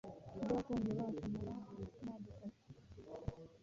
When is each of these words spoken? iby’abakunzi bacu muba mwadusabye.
iby’abakunzi 0.35 0.89
bacu 0.99 1.23
muba 1.31 1.51
mwadusabye. 1.57 2.33